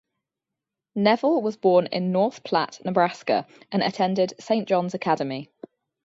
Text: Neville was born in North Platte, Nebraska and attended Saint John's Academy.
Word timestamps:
Neville 0.95 1.43
was 1.43 1.57
born 1.57 1.85
in 1.85 2.11
North 2.11 2.43
Platte, 2.43 2.83
Nebraska 2.83 3.45
and 3.71 3.83
attended 3.83 4.33
Saint 4.39 4.67
John's 4.67 4.95
Academy. 4.95 5.51